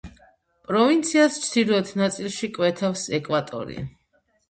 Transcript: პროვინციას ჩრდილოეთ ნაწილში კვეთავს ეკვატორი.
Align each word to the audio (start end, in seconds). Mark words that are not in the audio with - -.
პროვინციას 0.71 1.37
ჩრდილოეთ 1.45 1.93
ნაწილში 2.03 2.53
კვეთავს 2.59 3.07
ეკვატორი. 3.23 3.83